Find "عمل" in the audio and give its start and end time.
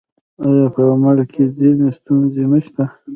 0.91-1.17